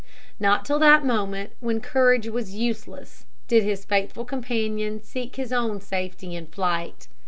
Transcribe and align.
Not 0.39 0.65
till 0.65 0.79
that 0.79 1.05
moment, 1.05 1.51
when 1.59 1.79
courage 1.79 2.27
was 2.27 2.55
useless, 2.55 3.27
did 3.47 3.61
his 3.63 3.85
faithful 3.85 4.25
companion 4.25 4.99
seek 5.03 5.35
his 5.35 5.53
own 5.53 5.79
safety 5.79 6.35
in 6.35 6.47
flight. 6.47 7.07